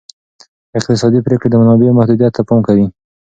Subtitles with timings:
[0.77, 2.85] اقتصادي پریکړې د منابعو محدودیت ته پام کوي.